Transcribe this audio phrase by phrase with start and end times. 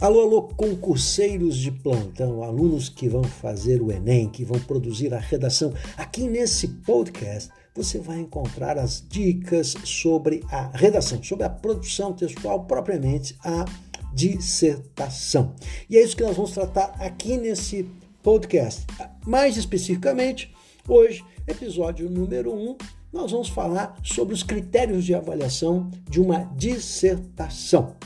[0.00, 5.18] Alô, alô, concurseiros de plantão, alunos que vão fazer o Enem, que vão produzir a
[5.18, 5.74] redação.
[5.94, 12.64] Aqui nesse podcast você vai encontrar as dicas sobre a redação, sobre a produção textual,
[12.64, 13.66] propriamente a
[14.14, 15.54] dissertação.
[15.90, 17.86] E é isso que nós vamos tratar aqui nesse
[18.22, 18.86] podcast.
[19.26, 20.50] Mais especificamente,
[20.88, 22.76] hoje, episódio número 1, um,
[23.12, 27.96] nós vamos falar sobre os critérios de avaliação de uma dissertação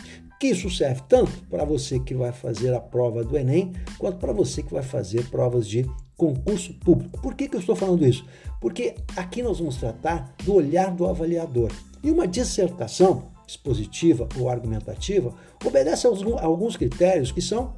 [0.44, 4.30] que isso serve tanto para você que vai fazer a prova do Enem, quanto para
[4.30, 7.18] você que vai fazer provas de concurso público.
[7.22, 8.26] Por que, que eu estou falando isso?
[8.60, 11.72] Porque aqui nós vamos tratar do olhar do avaliador.
[12.02, 16.10] E uma dissertação expositiva ou argumentativa obedece a
[16.42, 17.72] alguns critérios que são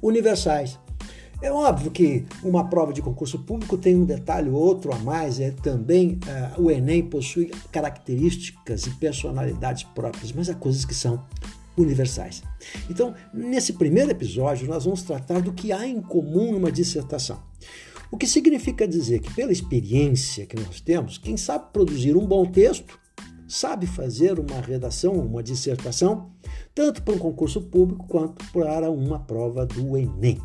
[0.00, 0.78] universais.
[1.42, 5.40] É óbvio que uma prova de concurso público tem um detalhe ou outro a mais,
[5.40, 6.18] é também
[6.56, 11.22] uh, o Enem possui características e personalidades próprias, mas há coisas que são
[11.76, 12.42] universais.
[12.88, 17.42] Então, nesse primeiro episódio, nós vamos tratar do que há em comum numa dissertação.
[18.10, 22.44] O que significa dizer que, pela experiência que nós temos, quem sabe produzir um bom
[22.44, 22.98] texto,
[23.48, 26.30] sabe fazer uma redação, uma dissertação,
[26.74, 30.40] tanto para um concurso público quanto para uma prova do Enem.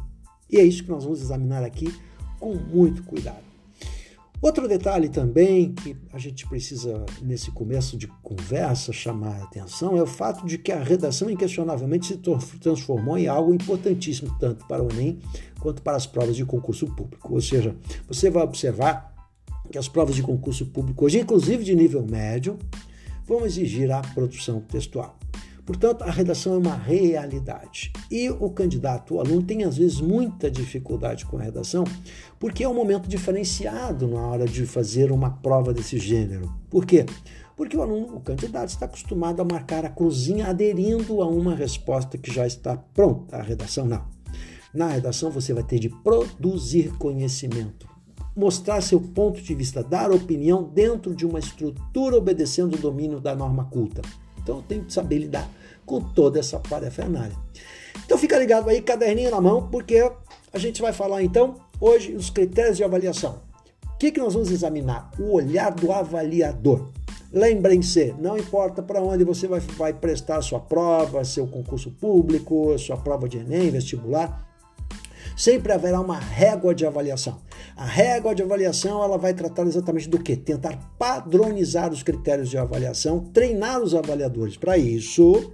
[0.50, 1.94] E é isso que nós vamos examinar aqui
[2.39, 3.47] com muito cuidado.
[4.39, 10.02] Outro detalhe também que a gente precisa, nesse começo de conversa, chamar a atenção é
[10.02, 12.17] o fato de que a redação inquestionavelmente se
[12.59, 15.19] transformou em algo importantíssimo, tanto para o Enem
[15.59, 17.33] quanto para as provas de concurso público.
[17.33, 17.75] Ou seja,
[18.07, 19.11] você vai observar
[19.71, 22.59] que as provas de concurso público, hoje, inclusive de nível médio,
[23.25, 25.17] vão exigir a produção textual.
[25.67, 27.91] Portanto, a redação é uma realidade.
[28.09, 31.83] E o candidato, o aluno, tem às vezes muita dificuldade com a redação,
[32.39, 36.49] porque é um momento diferenciado na hora de fazer uma prova desse gênero.
[36.69, 37.05] Por quê?
[37.57, 42.17] Porque o aluno, o candidato, está acostumado a marcar a cruzinha aderindo a uma resposta
[42.17, 43.35] que já está pronta.
[43.35, 44.06] A redação não.
[44.73, 47.89] Na redação você vai ter de produzir conhecimento,
[48.33, 53.35] mostrar seu ponto de vista, dar opinião dentro de uma estrutura obedecendo o domínio da
[53.35, 54.01] norma culta.
[54.41, 55.56] Então eu tenho que saber lidar
[55.88, 57.36] com toda essa parafernália.
[58.06, 60.12] Então fica ligado aí, caderninho na mão, porque
[60.53, 63.42] a gente vai falar então hoje os critérios de avaliação.
[63.96, 65.09] O que, que nós vamos examinar?
[65.18, 66.92] O olhar do avaliador.
[67.31, 72.98] Lembrem-se, não importa para onde você vai, vai prestar sua prova, seu concurso público, sua
[72.98, 74.48] prova de Enem, vestibular,
[75.36, 77.40] sempre haverá uma régua de avaliação.
[77.75, 80.36] A régua de avaliação ela vai tratar exatamente do que?
[80.36, 84.58] Tentar padronizar os critérios de avaliação, treinar os avaliadores.
[84.58, 85.54] Para isso,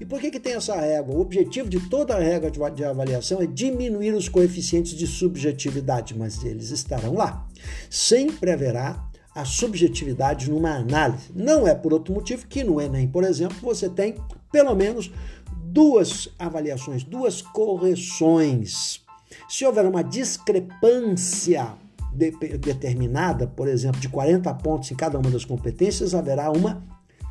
[0.00, 1.14] e por que, que tem essa régua?
[1.14, 6.44] O objetivo de toda a régua de avaliação é diminuir os coeficientes de subjetividade, mas
[6.44, 7.46] eles estarão lá.
[7.90, 9.04] Sempre haverá
[9.34, 11.30] a subjetividade numa análise.
[11.34, 14.16] Não é por outro motivo que no Enem, por exemplo, você tem
[14.50, 15.10] pelo menos
[15.52, 19.06] duas avaliações, duas correções
[19.48, 21.74] se houver uma discrepância
[22.12, 26.82] de, determinada, por exemplo, de 40 pontos em cada uma das competências, haverá uma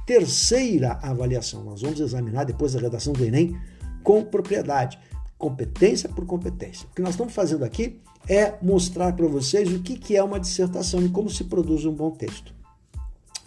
[0.07, 1.65] terceira avaliação.
[1.65, 3.59] Nós vamos examinar depois da redação do Enem
[4.01, 4.97] com propriedade,
[5.37, 6.87] competência por competência.
[6.89, 11.01] O que nós estamos fazendo aqui é mostrar para vocês o que é uma dissertação
[11.01, 12.55] e como se produz um bom texto.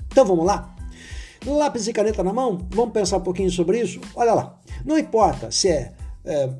[0.06, 0.76] Então vamos lá?
[1.46, 2.58] Lápis e caneta na mão?
[2.70, 3.98] Vamos pensar um pouquinho sobre isso?
[4.14, 4.60] Olha lá.
[4.84, 6.50] Não importa se é é,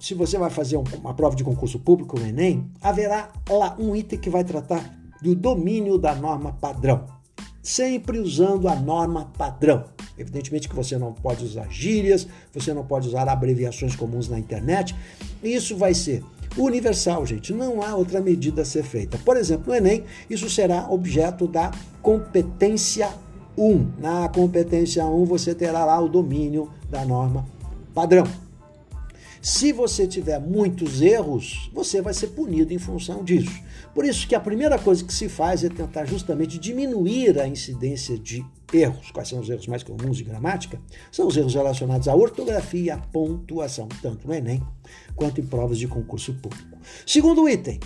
[0.00, 4.18] se você vai fazer uma prova de concurso público no Enem, haverá lá um item
[4.18, 7.04] que vai tratar do domínio da norma padrão.
[7.62, 9.84] Sempre usando a norma padrão.
[10.18, 14.94] Evidentemente que você não pode usar gírias, você não pode usar abreviações comuns na internet.
[15.42, 16.24] Isso vai ser
[16.56, 17.52] universal, gente.
[17.52, 19.16] Não há outra medida a ser feita.
[19.18, 21.70] Por exemplo, no Enem, isso será objeto da
[22.02, 23.08] competência
[23.56, 23.92] 1.
[23.98, 27.46] Na competência 1, você terá lá o domínio da norma
[27.94, 28.26] padrão.
[29.40, 33.60] Se você tiver muitos erros, você vai ser punido em função disso.
[33.94, 38.18] Por isso que a primeira coisa que se faz é tentar justamente diminuir a incidência
[38.18, 39.10] de erros.
[39.10, 40.80] Quais são os erros mais comuns de gramática?
[41.10, 44.62] São os erros relacionados à ortografia e à pontuação, tanto no Enem
[45.14, 46.78] quanto em provas de concurso público.
[47.06, 47.78] Segundo item,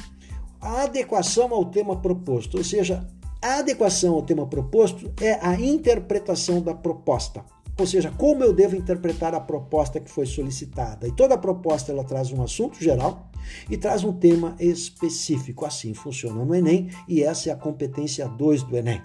[0.60, 3.06] a adequação ao tema proposto, ou seja,
[3.42, 7.44] a adequação ao tema proposto é a interpretação da proposta.
[7.78, 11.06] Ou seja, como eu devo interpretar a proposta que foi solicitada.
[11.06, 13.30] E toda proposta ela traz um assunto geral
[13.68, 15.66] e traz um tema específico.
[15.66, 19.02] Assim funciona no Enem e essa é a competência 2 do Enem.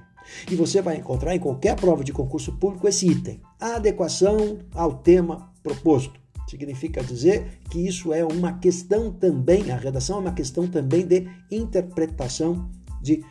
[0.49, 5.51] E você vai encontrar em qualquer prova de concurso público esse item: adequação ao tema
[5.61, 6.19] proposto.
[6.47, 11.29] Significa dizer que isso é uma questão também, a redação é uma questão também de
[11.49, 12.69] interpretação
[13.01, 13.23] de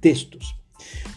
[0.00, 0.56] textos.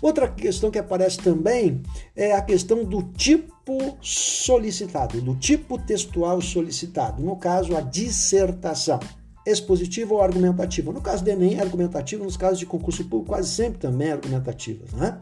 [0.01, 1.81] Outra questão que aparece também
[2.15, 7.21] é a questão do tipo tipo solicitado, do tipo textual solicitado.
[7.21, 8.99] No caso, a dissertação
[9.45, 10.91] expositiva ou argumentativa.
[10.91, 14.85] No caso do Enem, argumentativa, nos casos de concurso público, quase sempre também é argumentativa.
[14.95, 15.17] Né?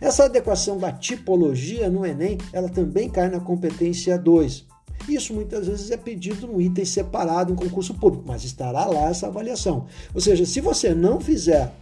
[0.00, 4.66] Essa adequação da tipologia no Enem, ela também cai na competência 2.
[5.08, 9.26] Isso muitas vezes é pedido no item separado em concurso público, mas estará lá essa
[9.26, 9.86] avaliação.
[10.14, 11.72] Ou seja, se você não fizer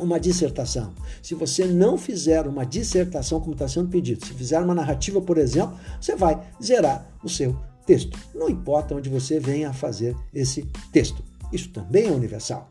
[0.00, 0.92] uma dissertação,
[1.22, 5.38] se você não fizer uma dissertação como está sendo pedido, se fizer uma narrativa, por
[5.38, 7.56] exemplo, você vai zerar o seu
[7.86, 8.18] texto.
[8.34, 10.62] Não importa onde você venha a fazer esse
[10.92, 11.22] texto.
[11.52, 12.68] Isso também é universal.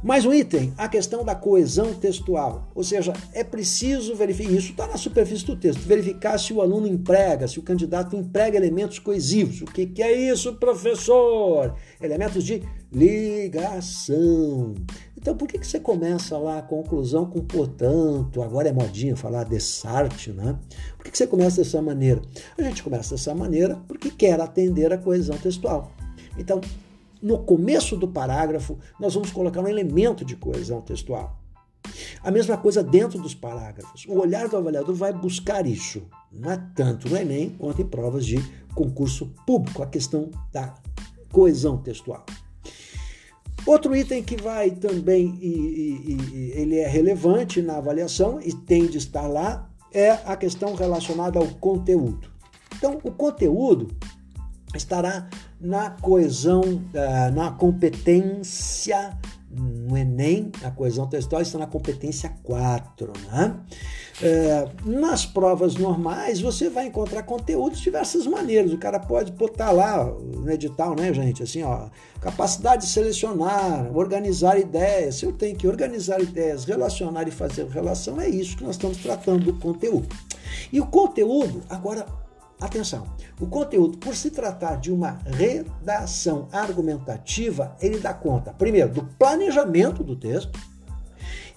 [0.00, 2.70] Mais um item, a questão da coesão textual.
[2.72, 6.86] Ou seja, é preciso verificar, isso está na superfície do texto, verificar se o aluno
[6.86, 9.60] emprega, se o candidato emprega elementos coesivos.
[9.62, 11.74] O que, que é isso, professor?
[12.00, 12.62] Elementos de
[12.92, 14.74] ligação.
[15.16, 18.40] Então, por que, que você começa lá a conclusão com portanto?
[18.40, 20.56] Agora é modinha falar dessarte, né?
[20.96, 22.22] Por que, que você começa dessa maneira?
[22.56, 25.90] A gente começa dessa maneira porque quer atender a coesão textual.
[26.38, 26.60] Então,
[27.22, 31.38] no começo do parágrafo, nós vamos colocar um elemento de coesão textual.
[32.22, 34.04] A mesma coisa dentro dos parágrafos.
[34.06, 38.26] O olhar do avaliador vai buscar isso, não é tanto no Enem quanto em provas
[38.26, 38.36] de
[38.74, 40.74] concurso público, a questão da
[41.32, 42.24] coesão textual.
[43.66, 48.86] Outro item que vai também, e, e, e, ele é relevante na avaliação e tem
[48.86, 52.30] de estar lá, é a questão relacionada ao conteúdo.
[52.76, 53.88] Então, o conteúdo
[54.74, 55.28] estará
[55.60, 59.16] na coesão, eh, na competência
[59.50, 63.12] no Enem, a coesão textual está na competência 4.
[63.30, 63.56] Né?
[64.20, 68.72] É, nas provas normais, você vai encontrar conteúdos de diversas maneiras.
[68.72, 71.42] O cara pode botar lá no edital, né, gente?
[71.42, 71.88] Assim, ó,
[72.20, 75.16] capacidade de selecionar, organizar ideias.
[75.16, 78.98] Se eu tenho que organizar ideias, relacionar e fazer relação, é isso que nós estamos
[78.98, 80.08] tratando do conteúdo.
[80.72, 82.06] E o conteúdo, agora
[82.60, 83.06] Atenção,
[83.40, 90.02] o conteúdo, por se tratar de uma redação argumentativa, ele dá conta, primeiro, do planejamento
[90.02, 90.58] do texto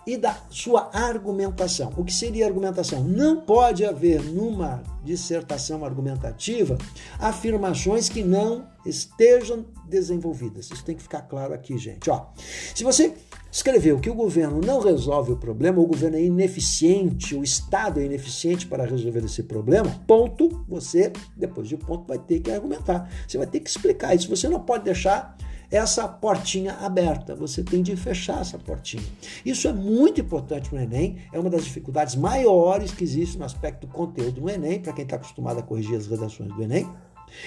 [0.05, 1.91] e da sua argumentação.
[1.95, 3.03] O que seria argumentação?
[3.03, 6.77] Não pode haver numa dissertação argumentativa
[7.19, 10.69] afirmações que não estejam desenvolvidas.
[10.71, 12.09] Isso tem que ficar claro aqui, gente.
[12.09, 12.27] Ó,
[12.75, 13.15] se você
[13.51, 18.05] escreveu que o governo não resolve o problema, o governo é ineficiente, o Estado é
[18.05, 23.11] ineficiente para resolver esse problema, ponto, você, depois de ponto, vai ter que argumentar.
[23.27, 24.29] Você vai ter que explicar isso.
[24.29, 25.37] Você não pode deixar
[25.69, 29.03] essa portinha aberta, você tem de fechar essa portinha.
[29.45, 33.87] Isso é muito importante no Enem, é uma das dificuldades maiores que existe no aspecto
[33.87, 36.89] do conteúdo no Enem, para quem está acostumado a corrigir as redações do Enem.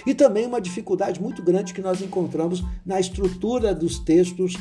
[0.06, 4.56] E também uma dificuldade muito grande que nós encontramos na estrutura dos textos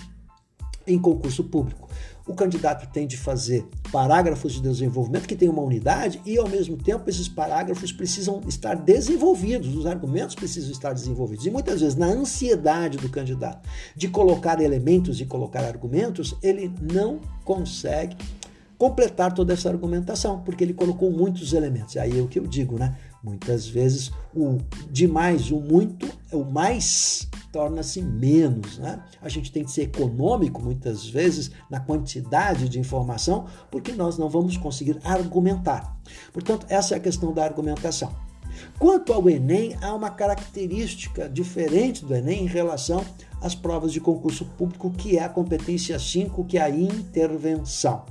[0.85, 1.89] em concurso público.
[2.25, 6.77] O candidato tem de fazer parágrafos de desenvolvimento que tem uma unidade e, ao mesmo
[6.77, 11.45] tempo, esses parágrafos precisam estar desenvolvidos, os argumentos precisam estar desenvolvidos.
[11.45, 17.19] E muitas vezes, na ansiedade do candidato de colocar elementos e colocar argumentos, ele não
[17.43, 18.15] consegue
[18.77, 21.97] completar toda essa argumentação, porque ele colocou muitos elementos.
[21.97, 22.95] Aí é o que eu digo, né?
[23.23, 24.57] Muitas vezes o
[24.91, 28.77] demais, o muito, o mais torna-se menos.
[28.79, 29.01] Né?
[29.21, 34.27] A gente tem que ser econômico muitas vezes na quantidade de informação, porque nós não
[34.27, 35.95] vamos conseguir argumentar.
[36.33, 38.13] Portanto, essa é a questão da argumentação.
[38.79, 43.03] Quanto ao Enem, há uma característica diferente do Enem em relação
[43.41, 48.03] às provas de concurso público, que é a competência 5, que é a intervenção.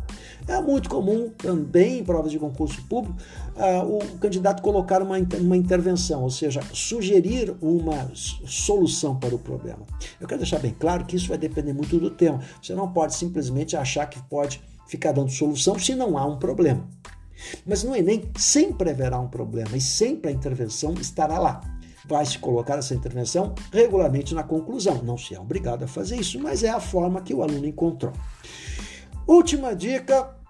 [0.46, 3.16] É muito comum também em provas de concurso público
[3.56, 9.80] uh, o candidato colocar uma, uma intervenção, ou seja, sugerir uma solução para o problema.
[10.20, 12.40] Eu quero deixar bem claro que isso vai depender muito do tema.
[12.61, 16.87] Você não pode simplesmente achar que pode ficar dando solução se não há um problema.
[17.66, 21.61] Mas no Enem sempre haverá um problema e sempre a intervenção estará lá.
[22.04, 25.02] Vai se colocar essa intervenção regularmente na conclusão.
[25.02, 28.12] Não se é obrigado a fazer isso, mas é a forma que o aluno encontrou.
[29.26, 30.41] Última dica.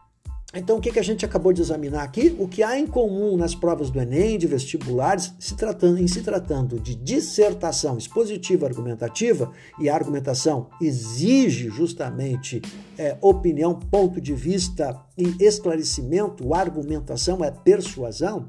[0.54, 2.36] Então, o que, a gente acabou de examinar aqui?
[2.38, 6.20] O que há em comum nas provas do Enem, de vestibulares, se tratando, em se
[6.20, 12.60] tratando de dissertação expositiva argumentativa, e a argumentação exige justamente
[12.98, 18.46] é, opinião, ponto de vista e esclarecimento, argumentação é persuasão.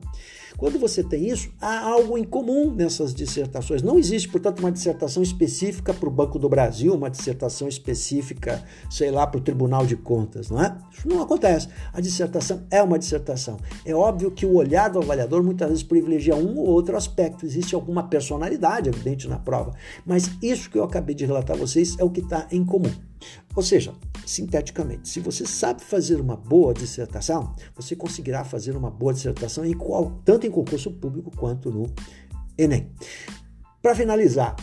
[0.57, 3.81] Quando você tem isso, há algo em comum nessas dissertações.
[3.81, 9.12] Não existe, portanto, uma dissertação específica para o Banco do Brasil, uma dissertação específica, sei
[9.12, 10.77] lá, para o Tribunal de Contas, não é?
[10.91, 11.67] Isso não acontece.
[11.91, 13.57] A dissertação é uma dissertação.
[13.86, 17.45] É óbvio que o olhar do avaliador muitas vezes privilegia um ou outro aspecto.
[17.45, 19.74] Existe alguma personalidade evidente na prova.
[20.05, 22.91] Mas isso que eu acabei de relatar a vocês é o que está em comum.
[23.56, 23.94] Ou seja,
[24.25, 29.74] sinteticamente, se você sabe fazer uma boa dissertação, você conseguirá fazer uma boa dissertação em
[29.74, 31.86] qual, tanto em concurso público quanto no
[32.58, 32.92] Enem.
[33.82, 34.56] Para finalizar,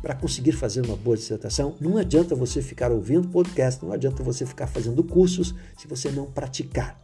[0.00, 4.46] para conseguir fazer uma boa dissertação, não adianta você ficar ouvindo podcast, não adianta você
[4.46, 7.00] ficar fazendo cursos se você não praticar.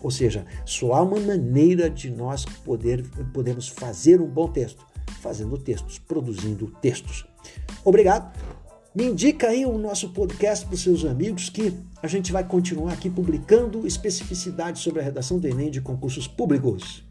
[0.00, 4.86] Ou seja, só há uma maneira de nós poder, podermos fazer um bom texto,
[5.20, 7.26] fazendo textos, produzindo textos.
[7.84, 8.32] Obrigado.
[8.94, 12.94] Me indica aí o nosso podcast para os seus amigos que a gente vai continuar
[12.94, 17.07] aqui publicando especificidades sobre a redação do Enem de concursos públicos.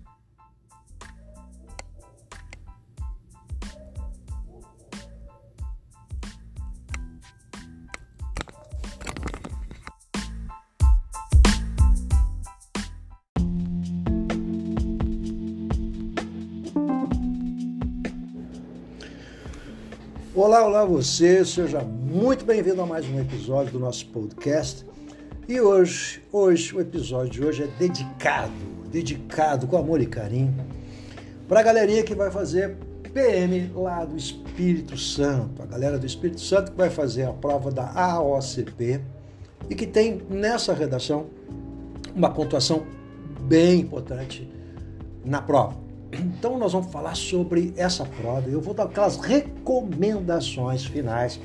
[20.38, 24.86] Olá, olá você, seja muito bem-vindo a mais um episódio do nosso podcast.
[25.48, 28.54] E hoje, hoje, o episódio de hoje é dedicado,
[28.92, 30.54] dedicado com amor e carinho
[31.48, 32.78] para a galerinha que vai fazer
[33.12, 37.72] PM lá do Espírito Santo, a galera do Espírito Santo que vai fazer a prova
[37.72, 39.02] da AOCP
[39.68, 41.26] e que tem nessa redação
[42.16, 42.86] uma pontuação
[43.42, 44.48] bem importante
[45.26, 45.87] na prova.
[46.12, 48.50] Então nós vamos falar sobre essa prova.
[48.50, 51.40] Eu vou dar aquelas recomendações finais.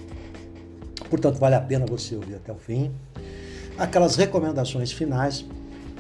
[1.11, 2.92] Portanto, vale a pena você ouvir até o fim.
[3.76, 5.45] Aquelas recomendações finais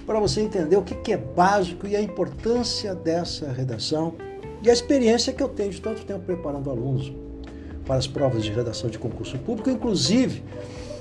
[0.06, 4.14] para você entender o que é básico e a importância dessa redação
[4.62, 7.12] e a experiência que eu tenho de tanto tempo preparando alunos
[7.84, 10.42] para as provas de redação de concurso público, inclusive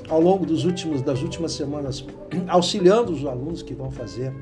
[0.10, 2.06] ao longo dos últimos, das últimas semanas,
[2.48, 4.34] auxiliando os alunos que vão fazer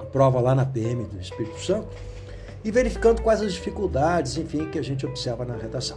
[0.00, 1.88] a prova lá na PM do Espírito Santo
[2.68, 5.96] e verificando quais as dificuldades, enfim, que a gente observa na redação.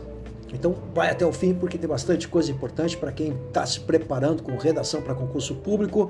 [0.54, 4.42] Então, vai até o fim porque tem bastante coisa importante para quem está se preparando
[4.42, 6.10] com redação para concurso público.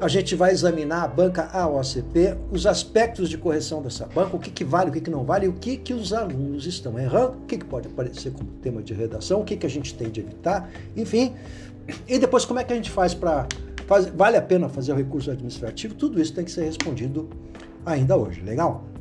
[0.00, 4.50] A gente vai examinar a banca AOCP, os aspectos de correção dessa banca, o que,
[4.50, 7.46] que vale, o que, que não vale, o que, que os alunos estão errando, o
[7.46, 10.18] que, que pode aparecer como tema de redação, o que, que a gente tem de
[10.18, 11.36] evitar, enfim.
[12.08, 13.46] E depois, como é que a gente faz para.
[14.16, 15.94] Vale a pena fazer o recurso administrativo?
[15.94, 17.30] Tudo isso tem que ser respondido
[17.86, 18.91] ainda hoje, legal?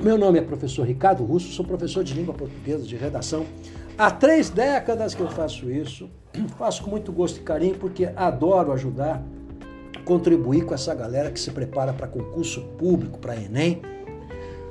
[0.00, 3.46] Meu nome é professor Ricardo Russo, sou professor de língua portuguesa, de redação.
[3.96, 6.10] Há três décadas que eu faço isso,
[6.58, 9.24] faço com muito gosto e carinho, porque adoro ajudar,
[10.04, 13.80] contribuir com essa galera que se prepara para concurso público, para Enem.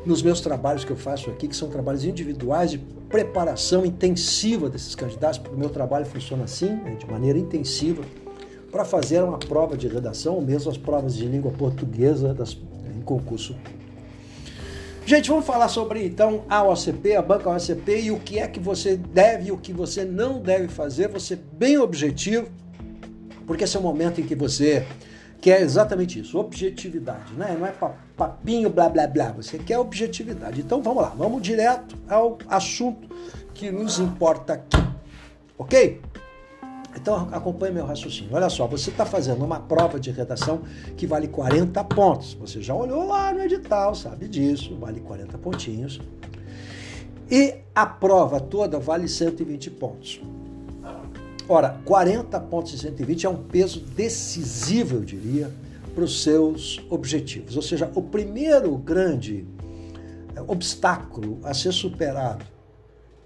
[0.06, 4.94] Nos meus trabalhos que eu faço aqui, que são trabalhos individuais de preparação intensiva desses
[4.94, 8.04] candidatos, porque o meu trabalho funciona assim, né, de maneira intensiva,
[8.72, 12.56] para fazer uma prova de redação, ou mesmo as provas de língua portuguesa das,
[12.96, 13.85] em concurso público.
[15.06, 18.60] Gente, vamos falar sobre então a OCP, a banca OCP e o que é que
[18.60, 21.10] você deve e o que você não deve fazer.
[21.10, 22.48] Você bem objetivo,
[23.46, 24.84] porque esse é o momento em que você
[25.40, 27.56] quer exatamente isso, objetividade, né?
[27.60, 27.74] Não é
[28.18, 30.62] papinho blá blá blá, você quer objetividade.
[30.62, 33.08] Então vamos lá, vamos direto ao assunto
[33.54, 34.78] que nos importa aqui.
[35.56, 36.02] OK?
[36.96, 38.34] Então acompanhe meu raciocínio.
[38.34, 40.62] Olha só, você está fazendo uma prova de redação
[40.96, 42.34] que vale 40 pontos.
[42.36, 46.00] Você já olhou lá no edital, sabe disso, vale 40 pontinhos.
[47.30, 50.22] E a prova toda vale 120 pontos.
[51.48, 55.52] Ora, 40 pontos e 120 é um peso decisivo, eu diria,
[55.94, 57.56] para os seus objetivos.
[57.56, 59.46] Ou seja, o primeiro grande
[60.36, 62.46] é, obstáculo a ser superado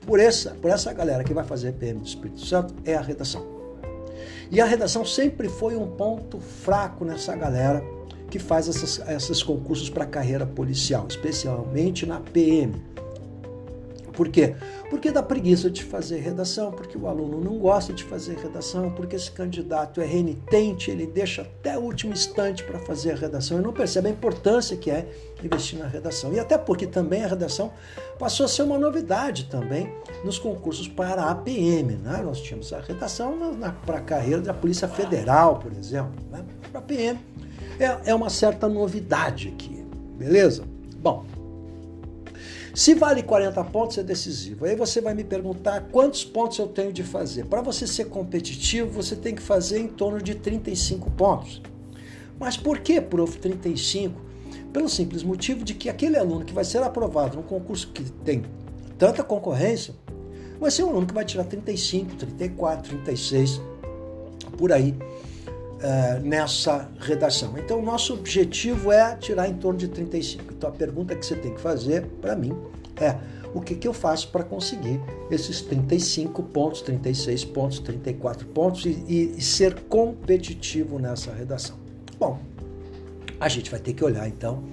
[0.05, 3.58] por essa, por essa galera que vai fazer PM do Espírito Santo é a redação.
[4.51, 7.83] E a redação sempre foi um ponto fraco nessa galera
[8.31, 12.73] que faz esses concursos para carreira policial, especialmente na PM.
[14.19, 14.53] Por quê?
[14.89, 19.15] Porque dá preguiça de fazer redação, porque o aluno não gosta de fazer redação, porque
[19.15, 23.61] esse candidato é renitente, ele deixa até o último instante para fazer a redação e
[23.61, 25.07] não percebe a importância que é
[25.41, 26.33] investir na redação.
[26.33, 27.71] E até porque também a redação
[28.19, 29.89] passou a ser uma novidade também
[30.25, 31.95] nos concursos para a APM.
[31.95, 32.21] Né?
[32.21, 33.37] Nós tínhamos a redação
[33.85, 36.11] para a carreira da Polícia Federal, por exemplo.
[36.29, 36.43] Né?
[36.73, 37.17] Para a PM
[37.79, 39.81] é, é uma certa novidade aqui,
[40.17, 40.65] beleza?
[41.01, 41.23] Bom,
[42.73, 44.65] se vale 40 pontos, é decisivo.
[44.65, 47.45] Aí você vai me perguntar quantos pontos eu tenho de fazer.
[47.45, 51.61] Para você ser competitivo, você tem que fazer em torno de 35 pontos.
[52.39, 54.21] Mas por que, prof, 35?
[54.71, 58.43] Pelo simples motivo de que aquele aluno que vai ser aprovado num concurso que tem
[58.97, 59.93] tanta concorrência,
[60.59, 63.61] vai ser um aluno que vai tirar 35, 34, 36,
[64.57, 64.95] por aí,
[65.79, 67.57] uh, nessa redação.
[67.57, 70.53] Então, o nosso objetivo é tirar em torno de 35.
[70.53, 72.55] Então, a pergunta que você tem que fazer para mim
[72.97, 73.15] é
[73.53, 79.03] o que, que eu faço para conseguir esses 35 pontos, 36 pontos, 34 pontos e,
[79.07, 81.75] e, e ser competitivo nessa redação.
[82.19, 82.39] Bom,
[83.39, 84.63] a gente vai ter que olhar então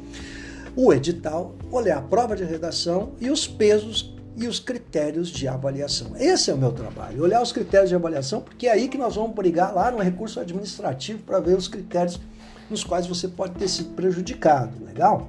[0.74, 6.14] o edital, olhar a prova de redação e os pesos e os critérios de avaliação.
[6.16, 9.16] Esse é o meu trabalho, olhar os critérios de avaliação, porque é aí que nós
[9.16, 12.20] vamos brigar lá no recurso administrativo para ver os critérios
[12.68, 15.28] nos quais você pode ter sido prejudicado, legal?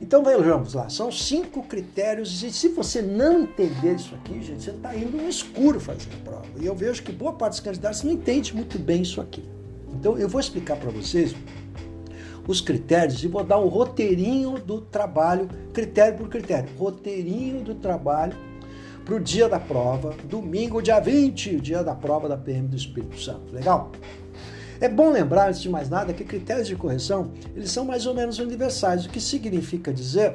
[0.00, 4.70] Então vejamos lá, são cinco critérios e se você não entender isso aqui, gente, você
[4.70, 6.46] está indo no escuro fazer a prova.
[6.60, 9.42] E eu vejo que boa parte dos candidatos não entende muito bem isso aqui.
[9.94, 11.34] Então eu vou explicar para vocês
[12.46, 18.36] os critérios e vou dar um roteirinho do trabalho, critério por critério, roteirinho do trabalho
[19.04, 22.76] para o dia da prova, domingo, dia 20, o dia da prova da PM do
[22.76, 23.52] Espírito Santo.
[23.52, 23.90] Legal?
[24.80, 28.14] É bom lembrar, antes de mais nada, que critérios de correção eles são mais ou
[28.14, 30.34] menos universais, o que significa dizer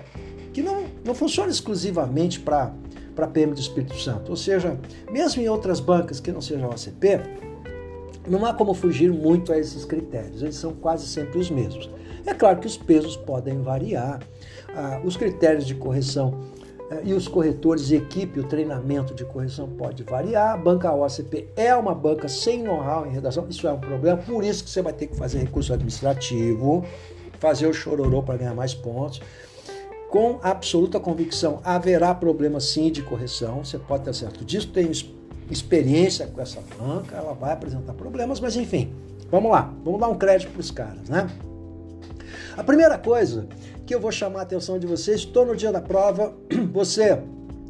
[0.51, 2.73] que não, não funciona exclusivamente para
[3.17, 4.29] a PM do Espírito Santo.
[4.29, 4.79] Ou seja,
[5.11, 7.19] mesmo em outras bancas que não sejam OCP,
[8.27, 11.89] não há como fugir muito a esses critérios, eles são quase sempre os mesmos.
[12.25, 14.19] É claro que os pesos podem variar,
[14.75, 16.33] ah, os critérios de correção
[16.91, 20.53] eh, e os corretores e equipe, o treinamento de correção pode variar.
[20.53, 24.43] A banca OCP é uma banca sem know-how em redação, isso é um problema, por
[24.43, 26.85] isso que você vai ter que fazer recurso administrativo,
[27.39, 29.21] fazer o chororô para ganhar mais pontos.
[30.09, 34.91] Com absoluta convicção, haverá problema sim de correção, você pode ter certo disso, tenho
[35.49, 38.93] experiência com essa banca, ela vai apresentar problemas, mas enfim,
[39.29, 41.29] vamos lá, vamos dar um crédito para os caras, né?
[42.61, 43.47] A primeira coisa
[43.87, 46.31] que eu vou chamar a atenção de vocês, estou no dia da prova,
[46.71, 47.19] você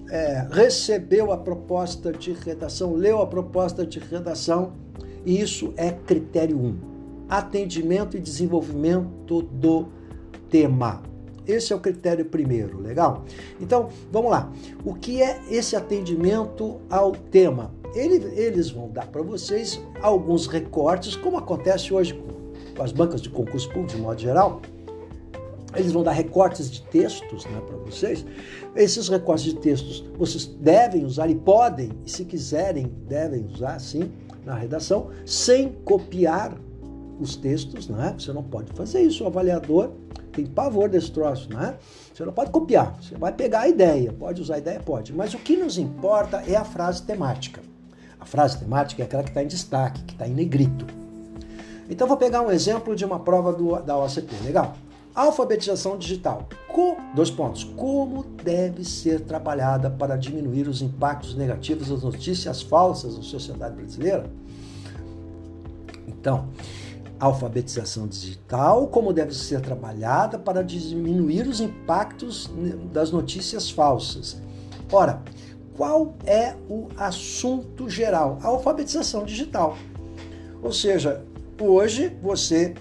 [0.09, 4.73] é, recebeu a proposta de redação, leu a proposta de redação,
[5.25, 6.77] e isso é critério 1.
[7.29, 9.87] Atendimento e desenvolvimento do
[10.49, 11.01] tema.
[11.47, 13.23] Esse é o critério primeiro, legal?
[13.61, 14.51] Então, vamos lá.
[14.83, 17.71] O que é esse atendimento ao tema?
[17.95, 22.21] Ele, eles vão dar para vocês alguns recortes, como acontece hoje
[22.75, 24.61] com as bancas de concurso público, de modo geral
[25.75, 28.25] eles vão dar recortes de textos né, para vocês.
[28.75, 34.11] Esses recortes de textos vocês devem usar e podem, e se quiserem, devem usar sim
[34.45, 36.53] na redação, sem copiar
[37.19, 38.15] os textos, né?
[38.17, 39.23] Você não pode fazer isso.
[39.23, 39.91] O avaliador
[40.31, 41.75] tem pavor desse troço, né?
[42.13, 42.97] Você não pode copiar.
[43.01, 44.11] Você vai pegar a ideia.
[44.11, 44.79] Pode usar a ideia?
[44.79, 45.13] Pode.
[45.13, 47.61] Mas o que nos importa é a frase temática.
[48.19, 50.85] A frase temática é aquela que está em destaque, que está em negrito.
[51.89, 54.33] Então, vou pegar um exemplo de uma prova do, da OCP.
[54.43, 54.75] Legal?
[55.13, 56.47] Alfabetização digital.
[56.67, 57.63] Co, dois pontos.
[57.63, 64.29] Como deve ser trabalhada para diminuir os impactos negativos das notícias falsas na sociedade brasileira?
[66.07, 66.47] Então,
[67.19, 72.49] alfabetização digital, como deve ser trabalhada para diminuir os impactos
[72.91, 74.41] das notícias falsas.
[74.91, 75.21] Ora,
[75.75, 78.39] qual é o assunto geral?
[78.41, 79.77] Alfabetização digital.
[80.63, 81.23] Ou seja,
[81.59, 82.75] hoje você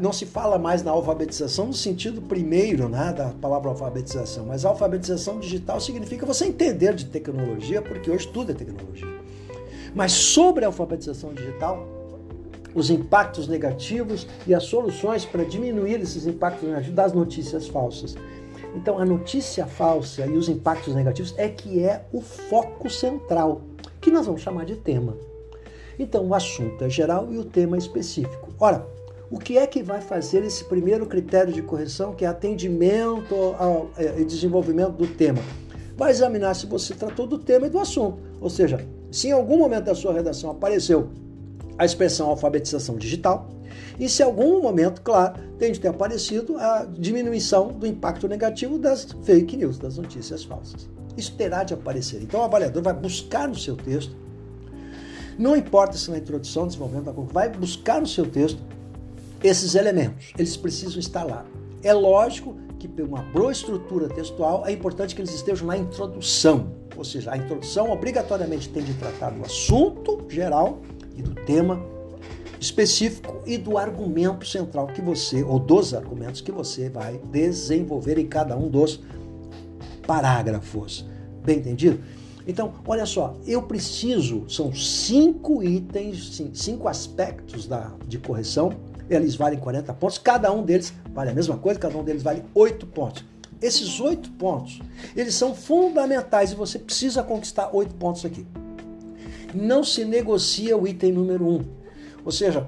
[0.00, 5.38] não se fala mais na alfabetização no sentido primeiro né, da palavra alfabetização, mas alfabetização
[5.38, 9.06] digital significa você entender de tecnologia, porque hoje tudo é tecnologia.
[9.94, 11.86] Mas sobre a alfabetização digital,
[12.74, 18.14] os impactos negativos e as soluções para diminuir esses impactos negativos das notícias falsas.
[18.74, 23.62] Então, a notícia falsa e os impactos negativos é que é o foco central,
[24.00, 25.16] que nós vamos chamar de tema.
[25.98, 28.50] Então, o assunto é geral e o tema é específico.
[28.60, 28.86] Ora,
[29.30, 33.90] o que é que vai fazer esse primeiro critério de correção, que é atendimento ao,
[33.96, 35.40] é, e desenvolvimento do tema?
[35.96, 38.18] Vai examinar se você tratou do tema e do assunto.
[38.40, 41.08] Ou seja, se em algum momento da sua redação apareceu
[41.78, 43.48] a expressão alfabetização digital,
[43.98, 48.78] e se em algum momento, claro, tem de ter aparecido a diminuição do impacto negativo
[48.78, 50.88] das fake news, das notícias falsas.
[51.16, 52.22] Isso terá de aparecer.
[52.22, 54.14] Então o avaliador vai buscar no seu texto,
[55.38, 58.58] não importa se na introdução, desenvolvimento, vai buscar no seu texto
[59.46, 61.44] esses elementos, eles precisam estar lá.
[61.82, 66.72] É lógico que, por uma boa estrutura textual, é importante que eles estejam na introdução.
[66.96, 70.80] Ou seja, a introdução obrigatoriamente tem de tratar do assunto geral
[71.16, 71.80] e do tema
[72.58, 78.26] específico e do argumento central que você, ou dos argumentos que você vai desenvolver em
[78.26, 79.00] cada um dos
[80.06, 81.04] parágrafos.
[81.44, 82.00] Bem entendido?
[82.46, 88.72] Então, olha só, eu preciso, são cinco itens, cinco aspectos da, de correção
[89.08, 92.44] eles valem 40 pontos, cada um deles vale a mesma coisa, cada um deles vale
[92.54, 93.24] 8 pontos.
[93.60, 94.80] Esses 8 pontos,
[95.14, 98.46] eles são fundamentais e você precisa conquistar 8 pontos aqui.
[99.54, 101.54] Não se negocia o item número 1.
[101.54, 101.64] Um.
[102.24, 102.66] Ou seja,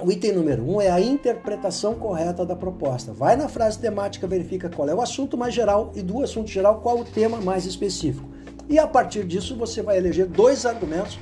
[0.00, 3.12] o item número um é a interpretação correta da proposta.
[3.12, 6.80] Vai na frase temática, verifica qual é o assunto mais geral e do assunto geral
[6.80, 8.28] qual o tema mais específico.
[8.68, 11.18] E a partir disso você vai eleger dois argumentos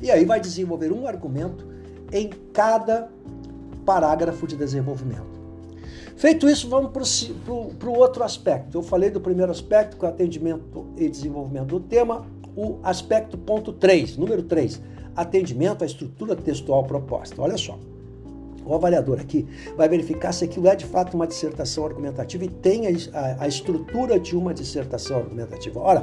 [0.00, 1.66] e aí vai desenvolver um argumento
[2.12, 3.10] em cada
[3.84, 5.44] parágrafo de desenvolvimento.
[6.16, 8.78] Feito isso, vamos para o outro aspecto.
[8.78, 12.24] Eu falei do primeiro aspecto, que é o atendimento e desenvolvimento do tema,
[12.56, 14.80] o aspecto ponto 3, número 3,
[15.16, 17.40] atendimento à estrutura textual proposta.
[17.42, 17.78] Olha só.
[18.64, 22.86] O avaliador aqui vai verificar se aquilo é de fato uma dissertação argumentativa e tem
[22.86, 25.80] a, a, a estrutura de uma dissertação argumentativa.
[25.80, 26.02] Ora,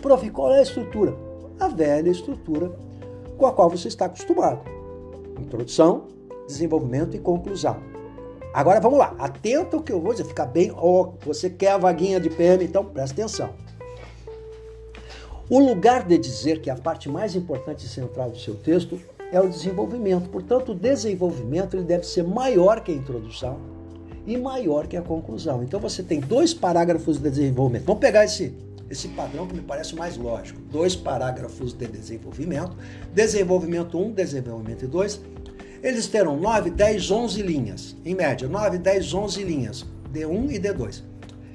[0.00, 1.14] prof, qual é a estrutura?
[1.60, 2.72] A velha estrutura
[3.36, 4.62] com a qual você está acostumado.
[5.38, 6.04] Introdução,
[6.46, 7.76] desenvolvimento e conclusão.
[8.52, 10.70] Agora vamos lá, atenta ao que eu vou dizer, fica bem.
[10.76, 13.50] Oh, você quer a vaguinha de PM, então presta atenção.
[15.48, 19.00] O lugar de dizer que a parte mais importante e central do seu texto
[19.32, 20.28] é o desenvolvimento.
[20.28, 23.58] Portanto, o desenvolvimento ele deve ser maior que a introdução
[24.26, 25.62] e maior que a conclusão.
[25.62, 27.86] Então você tem dois parágrafos de desenvolvimento.
[27.86, 28.54] Vamos pegar esse
[28.92, 30.60] esse padrão que me parece mais lógico.
[30.70, 32.76] Dois parágrafos de desenvolvimento,
[33.14, 35.20] desenvolvimento 1, desenvolvimento 2.
[35.82, 41.02] Eles terão 9, 10, 11 linhas, em média, 9, 10, 11 linhas, D1 e D2.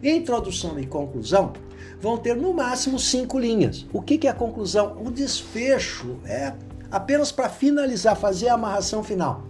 [0.03, 1.53] Introdução e conclusão
[2.01, 3.85] vão ter no máximo cinco linhas.
[3.93, 4.97] O que é a conclusão?
[5.03, 6.53] O desfecho é
[6.91, 9.43] apenas para finalizar, fazer a amarração final.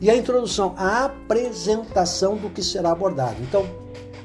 [0.00, 3.36] E a introdução, a apresentação do que será abordado.
[3.42, 3.66] Então,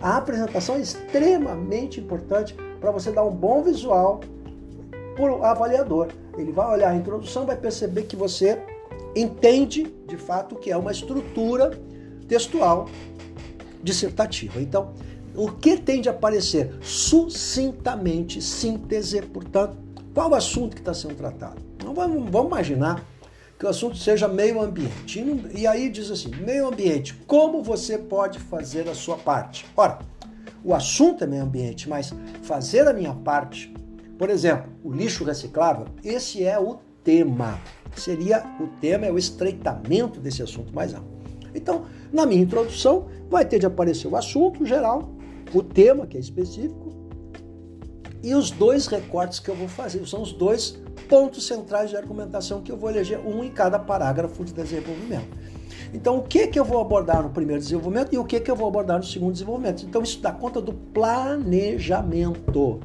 [0.01, 4.21] a apresentação é extremamente importante para você dar um bom visual
[5.15, 6.07] para o avaliador.
[6.37, 8.59] Ele vai olhar a introdução, vai perceber que você
[9.19, 11.71] entende de fato que é uma estrutura
[12.27, 12.89] textual
[13.81, 14.61] dissertativa.
[14.61, 14.93] Então,
[15.35, 19.77] o que tem de aparecer sucintamente, síntese, portanto,
[20.13, 21.61] qual o assunto que está sendo tratado?
[21.75, 23.05] Então, vamos, vamos imaginar
[23.57, 25.23] que o assunto seja meio ambiente.
[25.53, 29.65] E aí diz assim: meio ambiente, como você pode fazer a sua parte?
[29.75, 29.99] Ora,
[30.63, 33.73] o assunto é meio ambiente, mas fazer a minha parte,
[34.17, 37.57] por exemplo, o lixo reciclável, esse é o tema.
[37.95, 41.07] Seria o tema, é o estreitamento desse assunto mais amplo.
[41.55, 45.09] Então, na minha introdução, vai ter de aparecer o assunto geral,
[45.53, 46.93] o tema, que é específico,
[48.21, 50.05] e os dois recortes que eu vou fazer.
[50.05, 54.43] São os dois pontos centrais de argumentação que eu vou eleger, um em cada parágrafo
[54.43, 55.29] de desenvolvimento.
[55.93, 58.55] Então, o que, que eu vou abordar no primeiro desenvolvimento e o que, que eu
[58.55, 59.85] vou abordar no segundo desenvolvimento?
[59.85, 62.81] Então, isso dá conta do planejamento.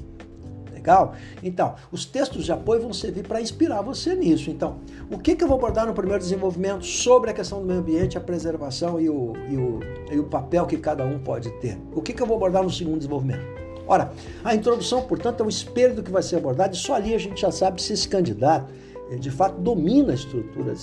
[0.83, 1.15] Legal?
[1.45, 4.51] Então, os textos de apoio vão servir para inspirar você nisso.
[4.51, 7.79] Então, o que, que eu vou abordar no primeiro desenvolvimento sobre a questão do meio
[7.79, 11.79] ambiente, a preservação e o, e o, e o papel que cada um pode ter?
[11.95, 13.45] O que, que eu vou abordar no segundo desenvolvimento?
[13.87, 17.15] Ora, a introdução, portanto, é o espelho do que vai ser abordado, e só ali
[17.15, 18.73] a gente já sabe se esse candidato
[19.19, 20.75] de fato domina a estrutura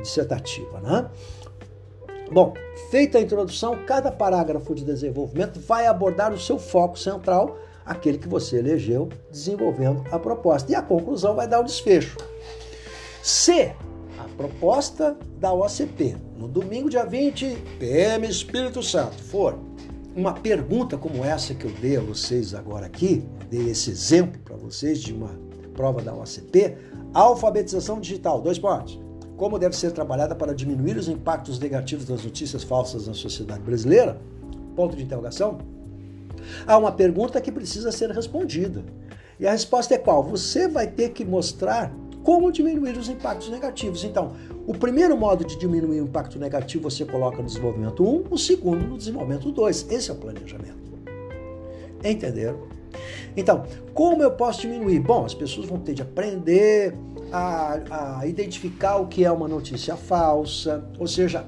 [0.00, 0.80] dissertativa.
[0.80, 1.10] Né?
[2.30, 2.54] Bom,
[2.90, 8.28] feita a introdução, cada parágrafo de desenvolvimento vai abordar o seu foco central, aquele que
[8.28, 10.72] você elegeu, desenvolvendo a proposta.
[10.72, 12.16] E a conclusão vai dar o desfecho.
[13.22, 13.72] Se
[14.18, 19.58] a proposta da OCP, no domingo, dia 20, PM Espírito Santo, for
[20.14, 24.56] uma pergunta como essa que eu dei a vocês agora aqui, dei esse exemplo para
[24.56, 25.30] vocês de uma
[25.74, 26.76] prova da OCP,
[27.12, 28.98] alfabetização digital, dois pontos.
[29.36, 34.18] Como deve ser trabalhada para diminuir os impactos negativos das notícias falsas na sociedade brasileira?
[34.74, 35.58] Ponto de interrogação.
[36.66, 38.84] Há uma pergunta que precisa ser respondida.
[39.38, 40.22] E a resposta é qual?
[40.22, 44.02] Você vai ter que mostrar como diminuir os impactos negativos.
[44.02, 44.32] Então,
[44.66, 48.84] o primeiro modo de diminuir o impacto negativo você coloca no desenvolvimento 1, o segundo
[48.84, 49.86] no desenvolvimento 2.
[49.90, 50.76] Esse é o planejamento.
[52.02, 52.58] Entenderam?
[53.36, 54.98] Então, como eu posso diminuir?
[55.00, 56.96] Bom, as pessoas vão ter de aprender
[57.30, 61.44] a, a identificar o que é uma notícia falsa, ou seja,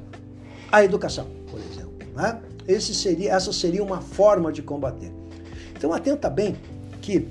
[0.71, 2.07] a educação, por exemplo.
[2.15, 2.41] Né?
[2.69, 5.11] Esse seria, essa seria uma forma de combater.
[5.75, 6.55] Então, atenta bem
[7.01, 7.27] que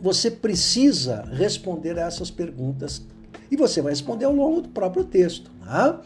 [0.00, 3.02] você precisa responder a essas perguntas
[3.50, 5.50] e você vai responder ao longo do próprio texto.
[5.60, 5.98] Né?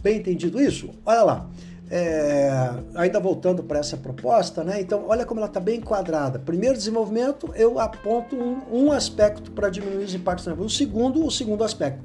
[0.00, 0.90] Bem entendido isso?
[1.04, 1.50] Olha lá.
[1.90, 2.50] É,
[2.94, 4.78] ainda voltando para essa proposta, né?
[4.78, 6.38] Então, olha como ela está bem enquadrada.
[6.38, 11.64] Primeiro desenvolvimento, eu aponto um, um aspecto para diminuir os impactos O segundo, o segundo
[11.64, 12.04] aspecto.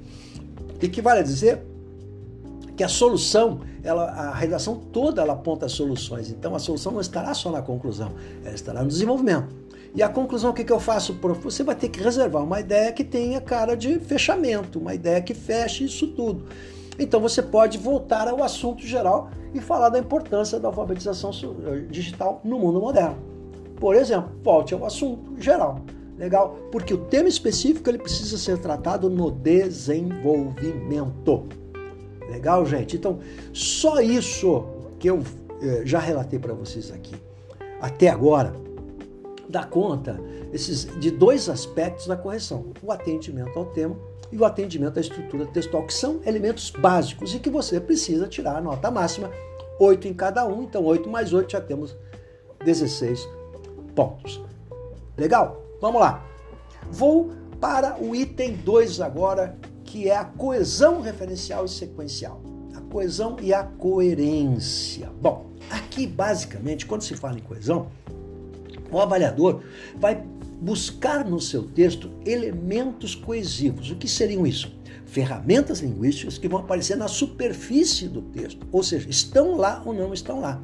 [0.81, 1.61] E que vale dizer
[2.75, 6.29] que a solução, ela, a redação toda ela aponta soluções.
[6.29, 8.11] Então, a solução não estará só na conclusão,
[8.43, 9.63] ela estará no desenvolvimento.
[9.95, 11.13] E a conclusão, o que, que eu faço?
[11.43, 15.35] Você vai ter que reservar uma ideia que tenha cara de fechamento, uma ideia que
[15.35, 16.45] feche isso tudo.
[16.97, 21.29] Então você pode voltar ao assunto geral e falar da importância da alfabetização
[21.65, 23.17] eh, digital no mundo moderno.
[23.79, 25.79] Por exemplo, volte ao assunto geral.
[26.17, 26.57] Legal?
[26.71, 31.62] Porque o tema específico ele precisa ser tratado no desenvolvimento.
[32.33, 32.95] Legal, gente?
[32.97, 33.19] Então,
[33.53, 34.65] só isso
[34.99, 35.21] que eu
[35.61, 37.15] eh, já relatei para vocês aqui
[37.83, 38.53] até agora
[39.49, 40.17] dá conta
[40.53, 43.97] esses, de dois aspectos da correção: o atendimento ao tema
[44.31, 48.55] e o atendimento à estrutura textual, que são elementos básicos e que você precisa tirar
[48.55, 49.29] a nota máxima,
[49.77, 51.93] 8 em cada um, então 8 mais 8 já temos
[52.63, 53.27] 16
[53.93, 54.41] pontos.
[55.17, 55.61] Legal?
[55.81, 56.25] Vamos lá.
[56.89, 59.57] Vou para o item 2 agora,
[59.93, 62.41] que é a coesão referencial e sequencial.
[62.73, 65.11] A coesão e a coerência.
[65.21, 67.91] Bom, aqui basicamente, quando se fala em coesão,
[68.91, 69.61] o avaliador
[69.95, 70.23] vai
[70.59, 73.91] buscar no seu texto elementos coesivos.
[73.91, 74.75] O que seriam isso?
[75.05, 80.11] Ferramentas linguísticas que vão aparecer na superfície do texto, ou seja, estão lá ou não
[80.11, 80.59] estão lá.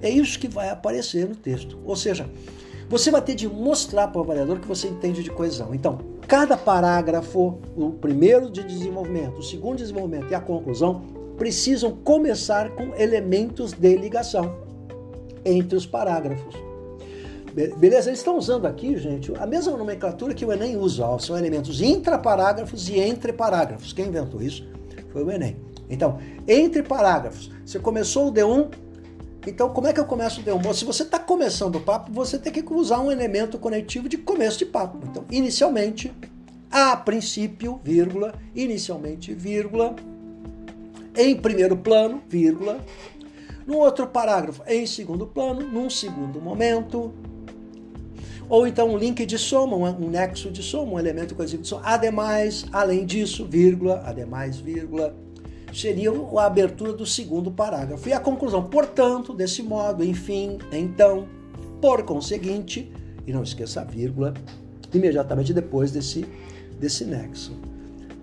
[0.00, 1.78] É isso que vai aparecer no texto.
[1.84, 2.26] Ou seja,
[2.90, 5.72] você vai ter de mostrar para o avaliador que você entende de coesão.
[5.72, 11.02] Então, cada parágrafo, o primeiro de desenvolvimento, o segundo de desenvolvimento e a conclusão,
[11.38, 14.56] precisam começar com elementos de ligação
[15.44, 16.52] entre os parágrafos.
[17.54, 18.08] Beleza?
[18.08, 21.06] Eles estão usando aqui, gente, a mesma nomenclatura que o Enem usa.
[21.06, 23.92] Ó, são elementos intraparágrafos e entre parágrafos.
[23.92, 24.66] Quem inventou isso
[25.12, 25.56] foi o Enem.
[25.88, 28.68] Então, entre parágrafos, você começou o D1,
[29.46, 30.74] então como é que eu começo o D1?
[30.74, 34.58] Se você está começando o papo, você tem que usar um elemento conectivo de começo
[34.58, 34.98] de papo.
[35.08, 36.12] Então, inicialmente,
[36.70, 39.96] a princípio, vírgula, inicialmente, vírgula,
[41.16, 42.80] em primeiro plano, vírgula,
[43.66, 47.12] no outro parágrafo, em segundo plano, num segundo momento,
[48.48, 51.82] ou então um link de soma, um nexo de soma, um elemento coesivo de soma.
[51.84, 55.14] Ademais, além disso, vírgula, ademais, vírgula,
[55.72, 58.08] seria a abertura do segundo parágrafo.
[58.08, 61.26] E a conclusão, portanto, desse modo, enfim, então,
[61.80, 62.92] por conseguinte,
[63.26, 64.34] e não esqueça a vírgula,
[64.92, 66.26] imediatamente depois desse,
[66.78, 67.52] desse nexo.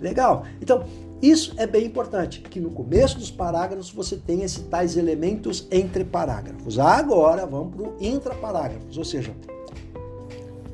[0.02, 0.46] Legal?
[0.62, 0.84] Então,
[1.22, 6.04] isso é bem importante, que no começo dos parágrafos você tenha esses tais elementos entre
[6.04, 6.78] parágrafos.
[6.78, 9.34] Agora vamos para o intraparágrafos, ou seja,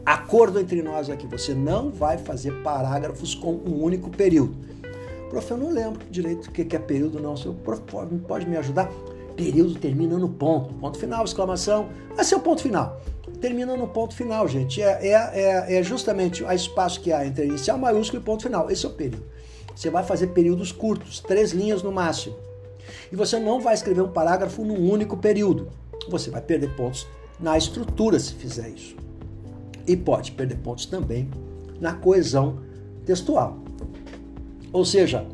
[0.06, 4.54] Acordo entre nós aqui, você não vai fazer parágrafos com um único período.
[5.34, 7.34] Prof, eu não lembro direito o que é período, não.
[7.34, 7.82] O prof
[8.28, 8.88] pode me ajudar?
[9.36, 10.72] Período termina no ponto.
[10.76, 11.90] Ponto final, exclamação.
[12.16, 13.02] Vai ser o ponto final.
[13.42, 14.80] Termina no ponto final, gente.
[14.80, 18.70] É, é, é, é justamente o espaço que há entre inicial maiúsculo e ponto final.
[18.70, 19.26] Esse é o período.
[19.76, 22.36] Você vai fazer períodos curtos, três linhas no máximo.
[23.12, 25.70] E você não vai escrever um parágrafo num único período.
[26.10, 27.08] Você vai perder pontos
[27.40, 28.96] na estrutura se fizer isso
[29.88, 31.28] e pode perder pontos também
[31.82, 32.60] na coesão
[33.04, 33.63] textual.
[34.74, 35.26] Ou seja,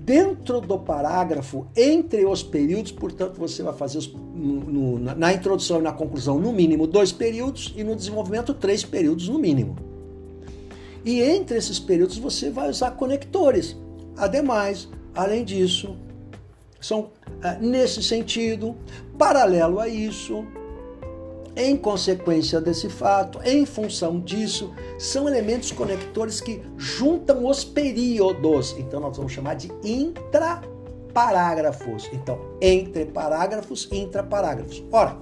[0.00, 5.78] dentro do parágrafo, entre os períodos, portanto, você vai fazer os, no, no, na introdução
[5.78, 9.76] e na conclusão, no mínimo dois períodos e no desenvolvimento, três períodos no mínimo.
[11.04, 13.76] E entre esses períodos você vai usar conectores.
[14.16, 15.96] Ademais, além disso,
[16.80, 17.10] são
[17.42, 18.74] ah, nesse sentido,
[19.16, 20.44] paralelo a isso,
[21.58, 28.76] em consequência desse fato, em função disso, são elementos conectores que juntam os períodos.
[28.78, 32.08] Então nós vamos chamar de intraparágrafos.
[32.12, 34.84] Então, entre parágrafos, intraparágrafos.
[34.92, 35.16] Ora,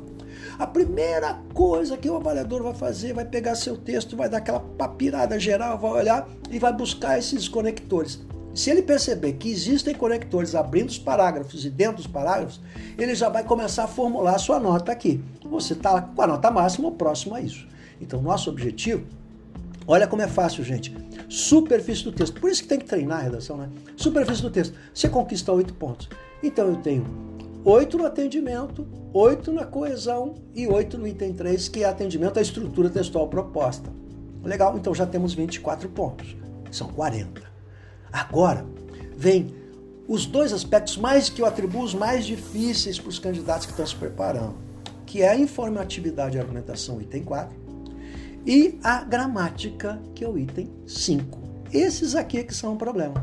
[0.59, 4.61] a primeira coisa que o avaliador vai fazer, vai pegar seu texto, vai dar aquela
[4.61, 8.26] papirada geral, vai olhar e vai buscar esses conectores.
[8.57, 12.59] Se ele perceber que existem conectores abrindo os parágrafos e dentro dos parágrafos,
[12.97, 15.23] ele já vai começar a formular a sua nota aqui.
[15.45, 17.69] Você está com a nota máxima ou próximo a isso.
[18.01, 19.05] Então, nosso objetivo,
[19.87, 20.97] olha como é fácil, gente.
[21.29, 22.40] Superfície do texto.
[22.40, 23.69] Por isso que tem que treinar a redação, né?
[23.95, 24.75] Superfície do texto.
[24.95, 26.09] Você conquista oito pontos.
[26.42, 27.05] Então, eu tenho
[27.62, 32.42] oito no atendimento, oito na coesão e oito no item 3, que é atendimento à
[32.42, 33.92] estrutura textual proposta.
[34.42, 34.79] Legal?
[34.79, 36.35] Então já temos 24 pontos.
[36.71, 37.56] São 40.
[38.12, 38.66] Agora,
[39.16, 39.55] vem
[40.09, 43.87] os dois aspectos mais que eu atribuo os mais difíceis para os candidatos que estão
[43.87, 44.55] se preparando,
[45.05, 47.55] que é a informatividade e argumentação, item 4,
[48.47, 51.47] e a gramática, que é o item 5.
[51.73, 53.14] Esses aqui é que são o problema.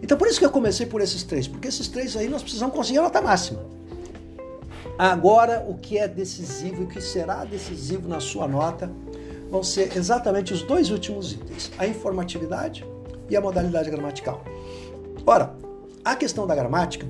[0.00, 2.74] Então, por isso que eu comecei por esses três, porque esses três aí nós precisamos
[2.74, 3.64] conseguir a nota máxima.
[4.96, 8.90] Agora, o que é decisivo e o que será decisivo na sua nota
[9.50, 12.84] vão ser exatamente os dois últimos itens: a informatividade
[13.32, 14.44] e a modalidade gramatical.
[15.26, 15.54] Ora,
[16.04, 17.06] a questão da gramática,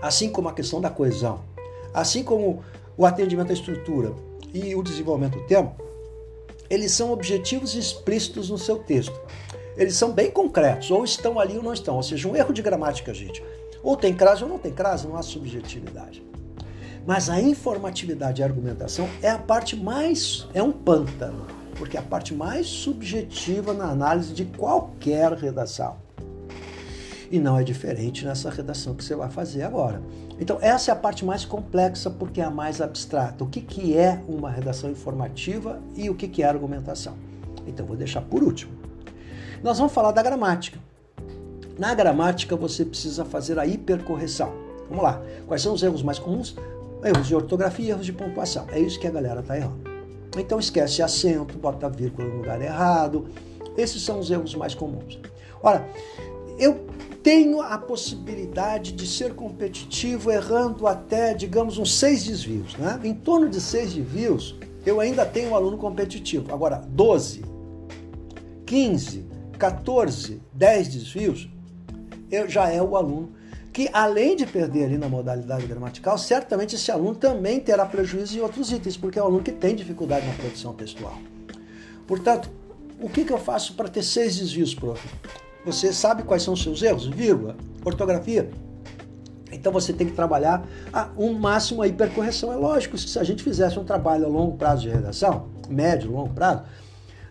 [0.00, 1.44] assim como a questão da coesão,
[1.92, 2.64] assim como
[2.96, 4.14] o atendimento à estrutura
[4.52, 5.76] e o desenvolvimento do tema,
[6.70, 9.14] eles são objetivos explícitos no seu texto.
[9.76, 11.96] Eles são bem concretos, ou estão ali ou não estão.
[11.96, 13.44] Ou seja, um erro de gramática, gente.
[13.82, 16.24] Ou tem crase ou não tem crase, não há subjetividade.
[17.06, 20.48] Mas a informatividade e a argumentação é a parte mais.
[20.54, 25.96] é um pântano porque é a parte mais subjetiva na análise de qualquer redação.
[27.30, 30.00] E não é diferente nessa redação que você vai fazer agora.
[30.38, 33.42] Então, essa é a parte mais complexa porque é a mais abstrata.
[33.42, 37.14] O que, que é uma redação informativa e o que, que é argumentação?
[37.66, 38.72] Então, vou deixar por último.
[39.62, 40.78] Nós vamos falar da gramática.
[41.78, 44.52] Na gramática, você precisa fazer a hipercorreção.
[44.88, 45.20] Vamos lá.
[45.46, 46.54] Quais são os erros mais comuns?
[47.02, 48.66] Erros de ortografia erros de pontuação.
[48.70, 49.93] É isso que a galera está errando.
[50.36, 53.26] Então, esquece acento, bota vírgula no lugar errado.
[53.76, 55.18] Esses são os erros mais comuns.
[55.62, 55.88] Ora,
[56.58, 56.86] eu
[57.22, 62.76] tenho a possibilidade de ser competitivo errando até, digamos, uns seis desvios.
[62.76, 63.00] Né?
[63.02, 66.52] Em torno de seis desvios, eu ainda tenho um aluno competitivo.
[66.52, 67.42] Agora, 12,
[68.66, 69.26] 15,
[69.58, 71.48] 14, 10 desvios,
[72.30, 73.32] eu, já é o aluno
[73.74, 78.40] que, além de perder ali na modalidade gramatical, certamente esse aluno também terá prejuízo em
[78.40, 81.18] outros itens, porque é um aluno que tem dificuldade na produção textual.
[82.06, 82.48] Portanto,
[83.00, 85.04] o que, que eu faço para ter seis desvios, prof?
[85.66, 87.08] Você sabe quais são os seus erros?
[87.08, 88.48] Vírgula, ortografia.
[89.50, 92.52] Então você tem que trabalhar a um máximo a hipercorreção.
[92.52, 96.32] É lógico, se a gente fizesse um trabalho a longo prazo de redação, médio, longo
[96.32, 96.62] prazo,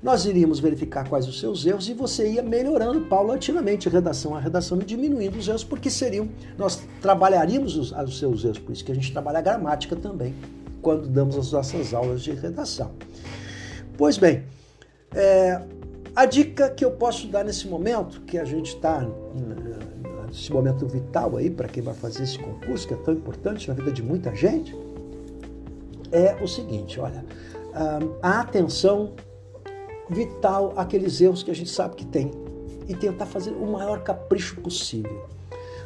[0.03, 4.77] nós iríamos verificar quais os seus erros e você ia melhorando paulatinamente redação a redação
[4.81, 8.91] e diminuindo os erros, porque seriam, nós trabalharíamos os, os seus erros, por isso que
[8.91, 10.35] a gente trabalha a gramática também
[10.81, 12.91] quando damos as nossas aulas de redação.
[13.97, 14.43] Pois bem,
[15.15, 15.61] é,
[16.13, 19.07] a dica que eu posso dar nesse momento, que a gente está
[20.27, 23.73] nesse momento vital aí para quem vai fazer esse concurso, que é tão importante na
[23.73, 24.75] vida de muita gente,
[26.11, 27.23] é o seguinte: olha,
[28.21, 29.13] a atenção
[30.13, 32.31] vital àqueles erros que a gente sabe que tem
[32.87, 35.25] e tentar fazer o maior capricho possível.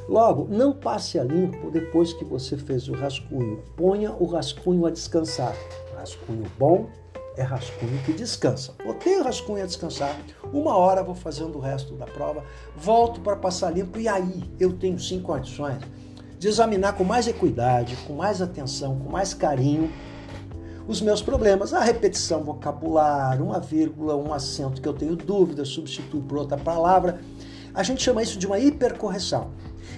[0.08, 3.62] Logo, não passe a limpo depois que você fez o rascunho.
[3.76, 5.54] Ponha o rascunho a descansar.
[5.96, 6.88] Rascunho bom
[7.36, 8.74] é rascunho que descansa.
[8.84, 10.18] Botei o rascunho a descansar,
[10.52, 12.44] uma hora vou fazendo o resto da prova,
[12.76, 15.80] volto para passar limpo e aí eu tenho sim condições
[16.40, 19.92] de examinar com mais equidade, com mais atenção, com mais carinho
[20.88, 21.73] os meus problemas.
[21.73, 27.19] A repetição vocabular, uma vírgula, um acento que eu tenho dúvida, substituo por outra palavra.
[27.73, 29.52] A gente chama isso de uma hipercorreção.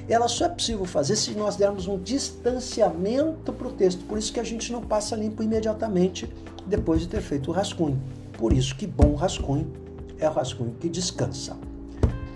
[0.08, 4.04] Ela só é possível fazer se nós dermos um distanciamento para o texto.
[4.06, 6.32] Por isso que a gente não passa limpo imediatamente
[6.66, 8.02] depois de ter feito o rascunho.
[8.34, 9.72] Por isso que bom rascunho
[10.18, 11.58] é o rascunho que descansa.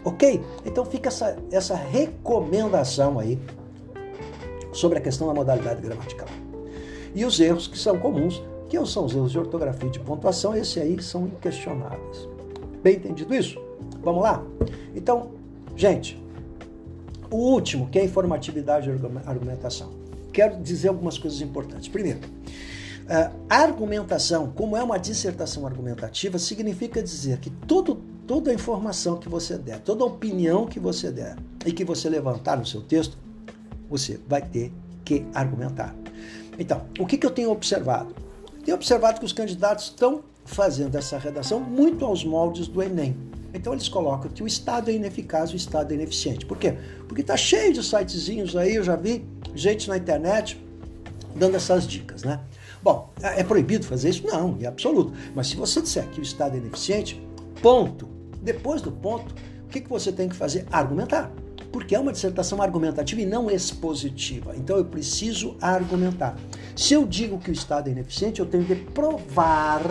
[0.05, 0.43] Ok?
[0.65, 3.39] Então fica essa, essa recomendação aí
[4.71, 6.27] sobre a questão da modalidade gramatical.
[7.15, 10.55] E os erros que são comuns, que são os erros de ortografia e de pontuação,
[10.55, 12.27] esses aí são inquestionáveis.
[12.81, 13.61] Bem entendido isso?
[14.03, 14.43] Vamos lá?
[14.95, 15.31] Então,
[15.75, 16.21] gente,
[17.29, 18.93] o último, que é a informatividade e
[19.25, 19.91] argumentação.
[20.31, 21.87] Quero dizer algumas coisas importantes.
[21.87, 22.19] Primeiro,
[23.49, 29.29] a argumentação, como é uma dissertação argumentativa, significa dizer que todo, toda a informação que
[29.29, 33.17] você der, toda a opinião que você der e que você levantar no seu texto,
[33.89, 34.71] você vai ter
[35.05, 35.95] que argumentar.
[36.57, 38.15] Então, o que, que eu tenho observado?
[38.63, 43.15] Tenho observado que os candidatos estão fazendo essa redação muito aos moldes do Enem.
[43.53, 46.45] Então eles colocam que o Estado é ineficaz, o Estado é ineficiente.
[46.45, 46.75] Por quê?
[47.07, 50.59] Porque está cheio de sitezinhos aí, eu já vi gente na internet
[51.35, 52.39] dando essas dicas, né?
[52.81, 54.25] Bom, é, é proibido fazer isso?
[54.25, 55.13] Não, é absoluto.
[55.35, 57.21] Mas se você disser que o Estado é ineficiente,
[57.61, 58.09] ponto.
[58.41, 59.33] Depois do ponto,
[59.65, 60.65] o que, que você tem que fazer?
[60.71, 61.31] Argumentar.
[61.73, 64.55] Porque é uma dissertação argumentativa e não expositiva.
[64.55, 66.37] Então eu preciso argumentar.
[66.75, 69.81] Se eu digo que o Estado é ineficiente, eu tenho que provar,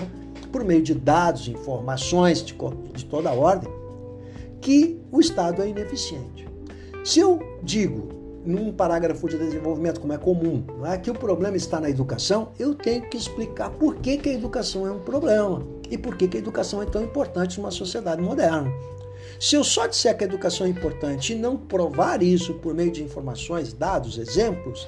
[0.52, 2.54] por meio de dados, informações de,
[2.94, 3.68] de toda a ordem,
[4.60, 6.48] que o Estado é ineficiente.
[7.04, 10.98] Se eu digo num parágrafo de desenvolvimento, como é comum, não é?
[10.98, 14.86] que o problema está na educação, eu tenho que explicar por que, que a educação
[14.86, 18.72] é um problema e por que, que a educação é tão importante numa sociedade moderna.
[19.42, 22.92] Se eu só disser que a educação é importante e não provar isso por meio
[22.92, 24.86] de informações, dados, exemplos,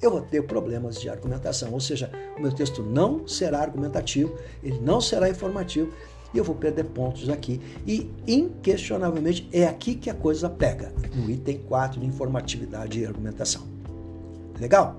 [0.00, 1.70] eu vou ter problemas de argumentação.
[1.74, 5.92] Ou seja, o meu texto não será argumentativo, ele não será informativo
[6.32, 7.60] e eu vou perder pontos aqui.
[7.86, 13.66] E, inquestionavelmente, é aqui que a coisa pega, no item 4 de informatividade e argumentação.
[14.58, 14.96] Legal?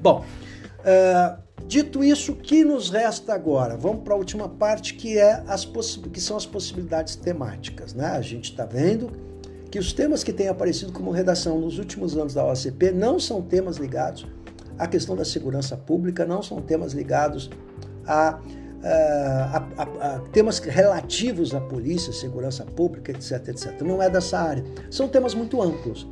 [0.00, 0.24] Bom,
[0.78, 3.76] uh, dito isso, o que nos resta agora?
[3.76, 7.94] Vamos para a última parte, que, é as que são as possibilidades temáticas.
[7.94, 8.06] Né?
[8.06, 9.10] A gente está vendo
[9.70, 13.42] que os temas que têm aparecido como redação nos últimos anos da OCP não são
[13.42, 14.26] temas ligados
[14.78, 17.50] à questão da segurança pública, não são temas ligados
[18.06, 18.38] a
[18.84, 23.80] a, a, a, temas relativos à polícia, segurança pública, etc, etc.
[23.80, 24.62] Não é dessa área.
[24.90, 26.06] São temas muito amplos.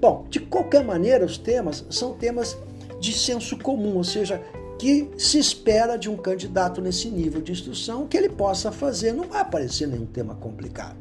[0.00, 2.56] Bom, de qualquer maneira, os temas são temas
[3.00, 4.40] de senso comum, ou seja,
[4.78, 9.12] que se espera de um candidato nesse nível de instrução que ele possa fazer.
[9.12, 10.96] Não vai aparecer nenhum tema complicado.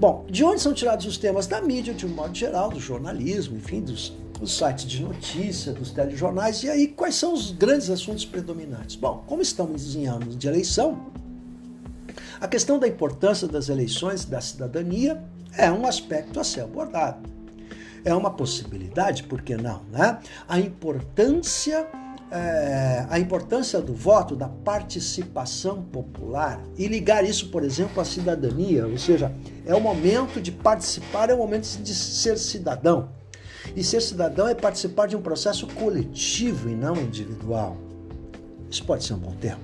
[0.00, 3.56] Bom, de onde são tirados os temas da mídia, de um modo geral, do jornalismo,
[3.56, 8.24] enfim, dos, dos sites de notícia, dos telejornais, e aí quais são os grandes assuntos
[8.24, 8.96] predominantes?
[8.96, 11.06] Bom, como estamos em anos de eleição,
[12.40, 15.22] a questão da importância das eleições da cidadania
[15.56, 17.35] é um aspecto a ser abordado.
[18.06, 19.82] É uma possibilidade, por que não?
[19.90, 20.16] Né?
[20.48, 21.88] A importância
[22.30, 28.86] é, a importância do voto, da participação popular e ligar isso, por exemplo, à cidadania,
[28.86, 29.32] ou seja,
[29.64, 33.10] é o momento de participar, é o momento de ser cidadão.
[33.74, 37.76] E ser cidadão é participar de um processo coletivo e não individual.
[38.70, 39.62] Isso pode ser um bom termo.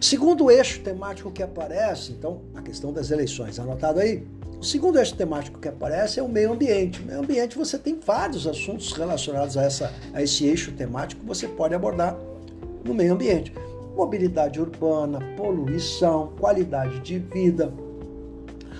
[0.00, 4.24] Segundo eixo temático que aparece, então, a questão das eleições, anotado aí,
[4.60, 7.00] o segundo eixo temático que aparece é o meio ambiente.
[7.00, 11.26] O meio ambiente você tem vários assuntos relacionados a, essa, a esse eixo temático que
[11.26, 12.16] você pode abordar
[12.84, 13.52] no meio ambiente.
[13.94, 17.72] Mobilidade urbana, poluição, qualidade de vida,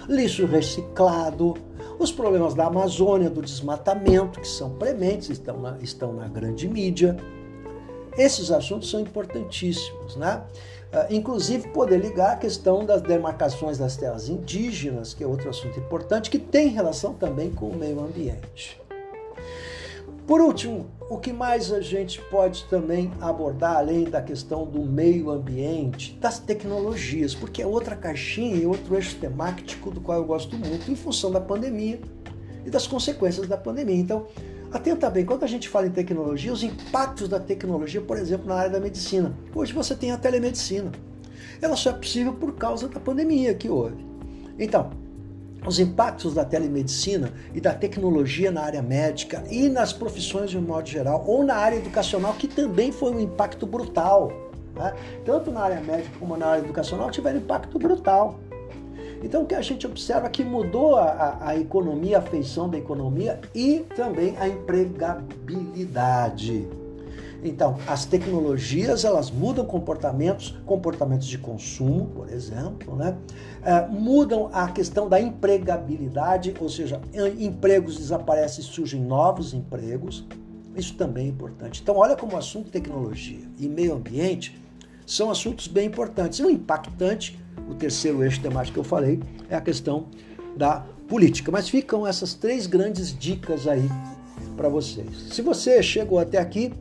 [0.08, 1.54] lixo reciclado,
[1.98, 7.16] os problemas da Amazônia, do desmatamento, que são prementes, estão na, estão na grande mídia.
[8.18, 10.42] Esses assuntos são importantíssimos, né?
[10.92, 15.78] Ah, inclusive poder ligar a questão das demarcações das terras indígenas, que é outro assunto
[15.78, 18.80] importante, que tem relação também com o meio ambiente.
[20.26, 25.30] Por último, o que mais a gente pode também abordar, além da questão do meio
[25.30, 30.56] ambiente, das tecnologias, porque é outra caixinha e outro eixo temático do qual eu gosto
[30.58, 31.98] muito, em função da pandemia
[32.64, 33.96] e das consequências da pandemia.
[33.96, 34.26] Então,
[34.70, 38.54] Atenta bem, quando a gente fala em tecnologia, os impactos da tecnologia, por exemplo, na
[38.54, 39.34] área da medicina.
[39.54, 40.92] Hoje você tem a telemedicina.
[41.62, 43.96] Ela só é possível por causa da pandemia que houve.
[44.58, 44.90] Então,
[45.66, 50.62] os impactos da telemedicina e da tecnologia na área médica e nas profissões de um
[50.62, 54.30] modo geral, ou na área educacional, que também foi um impacto brutal.
[54.74, 54.94] Né?
[55.24, 58.38] Tanto na área médica como na área educacional tiveram impacto brutal.
[59.22, 62.78] Então, o que a gente observa é que mudou a, a economia, a feição da
[62.78, 66.68] economia e também a empregabilidade.
[67.42, 73.16] Então, as tecnologias elas mudam comportamentos, comportamentos de consumo, por exemplo, né?
[73.62, 77.00] É, mudam a questão da empregabilidade, ou seja,
[77.38, 80.26] empregos desaparecem e surgem novos empregos.
[80.74, 81.80] Isso também é importante.
[81.82, 84.60] Então, olha como o assunto tecnologia e meio ambiente
[85.06, 86.40] são assuntos bem importantes.
[86.40, 90.06] E o impactante o terceiro eixo temático que eu falei é a questão
[90.56, 91.50] da política.
[91.50, 93.88] Mas ficam essas três grandes dicas aí
[94.56, 95.08] para vocês.
[95.30, 96.72] Se você chegou até aqui,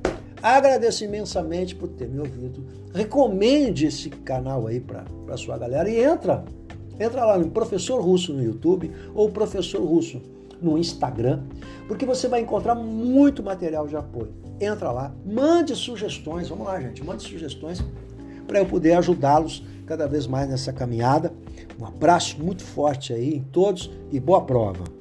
[0.42, 2.66] agradeço imensamente por ter me ouvido.
[2.94, 6.44] Recomende esse canal aí para a sua galera e entra.
[7.00, 10.22] Entra lá no Professor Russo no YouTube ou Professor Russo
[10.60, 11.44] no Instagram,
[11.88, 14.34] porque você vai encontrar muito material de apoio.
[14.60, 17.84] Entra lá, mande sugestões, vamos lá, gente, mande sugestões
[18.48, 21.34] para eu poder ajudá-los cada vez mais nessa caminhada.
[21.80, 24.97] Um abraço muito forte aí em todos e boa prova.